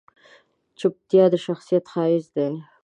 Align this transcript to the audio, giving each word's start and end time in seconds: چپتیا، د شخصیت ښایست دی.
چپتیا، 0.79 1.25
د 1.33 1.35
شخصیت 1.45 1.85
ښایست 1.91 2.31
دی. 2.37 2.49